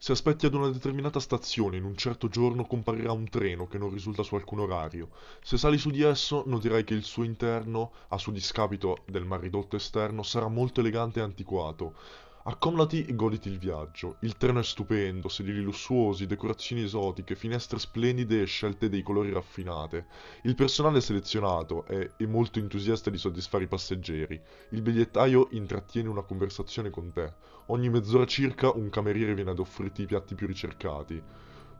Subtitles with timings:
[0.00, 3.90] Se aspetti ad una determinata stazione in un certo giorno comparirà un treno che non
[3.90, 5.08] risulta su alcun orario.
[5.42, 9.40] Se sali su di esso noterai che il suo interno, a suo discapito del mal
[9.40, 11.94] ridotto esterno, sarà molto elegante e antiquato.
[12.50, 14.16] Accomodati e goditi il viaggio.
[14.20, 20.06] Il treno è stupendo, sedili lussuosi, decorazioni esotiche, finestre splendide e scelte dei colori raffinate.
[20.44, 24.40] Il personale selezionato è, è molto entusiasta di soddisfare i passeggeri.
[24.70, 27.34] Il bigliettaio intrattiene una conversazione con te.
[27.66, 31.22] Ogni mezz'ora circa un cameriere viene ad offrirti i piatti più ricercati.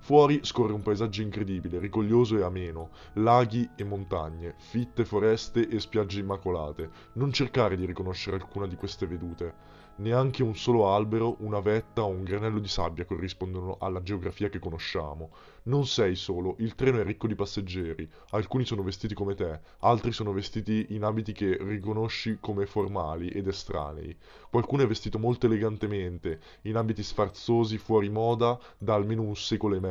[0.00, 6.20] Fuori scorre un paesaggio incredibile, rigoglioso e ameno, laghi e montagne, fitte foreste e spiagge
[6.20, 6.90] immacolate.
[7.14, 9.76] Non cercare di riconoscere alcuna di queste vedute.
[9.98, 14.60] Neanche un solo albero, una vetta o un granello di sabbia corrispondono alla geografia che
[14.60, 15.30] conosciamo.
[15.64, 18.08] Non sei solo, il treno è ricco di passeggeri.
[18.30, 23.48] Alcuni sono vestiti come te, altri sono vestiti in abiti che riconosci come formali ed
[23.48, 24.16] estranei.
[24.48, 29.80] Qualcuno è vestito molto elegantemente, in abiti sfarzosi fuori moda da almeno un secolo e
[29.80, 29.87] mezzo.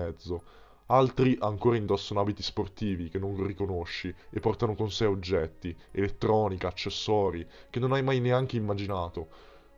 [0.89, 7.45] Altri ancora indossano abiti sportivi che non riconosci e portano con sé oggetti, elettronica, accessori,
[7.69, 9.27] che non hai mai neanche immaginato.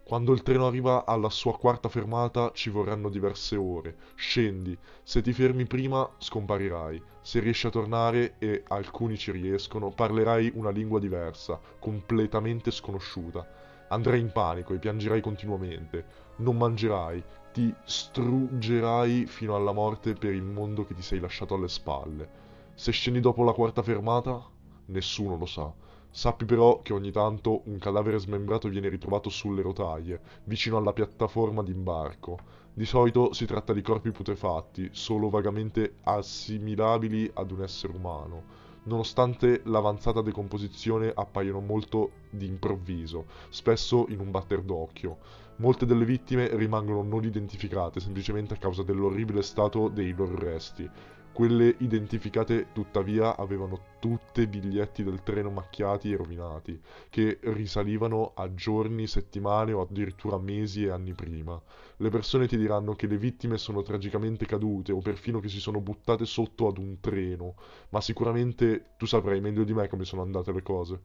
[0.04, 3.96] Quando il treno arriva alla sua quarta fermata ci vorranno diverse ore.
[4.16, 4.76] Scendi.
[5.04, 7.00] Se ti fermi prima scomparirai.
[7.22, 13.48] Se riesci a tornare, e alcuni ci riescono, parlerai una lingua diversa, completamente sconosciuta.
[13.90, 16.06] Andrai in panico e piangerai continuamente.
[16.38, 17.24] Non mangerai.
[17.52, 22.30] Ti struggerai fino alla morte per il mondo che ti sei lasciato alle spalle.
[22.76, 24.44] Se scendi dopo la quarta fermata,
[24.86, 25.74] nessuno lo sa.
[26.12, 31.62] Sappi però che ogni tanto un cadavere smembrato viene ritrovato sulle rotaie, vicino alla piattaforma
[31.62, 32.38] d'imbarco.
[32.74, 38.44] Di solito si tratta di corpi putrefatti, solo vagamente assimilabili ad un essere umano.
[38.84, 45.18] Nonostante l'avanzata decomposizione appaiono molto di improvviso, spesso in un batter d'occhio.
[45.58, 50.90] Molte delle vittime rimangono non identificate semplicemente a causa dell'orribile stato dei loro resti.
[51.32, 59.08] Quelle identificate tuttavia avevano tutte biglietti del treno macchiati e rovinati, che risalivano a giorni,
[59.08, 61.62] settimane o addirittura mesi e anni prima.
[61.98, 65.80] Le persone ti diranno che le vittime sono tragicamente cadute o perfino che si sono
[65.80, 67.56] buttate sotto ad un treno,
[67.90, 71.02] ma sicuramente tu saprai meglio di me come sono andate le cose.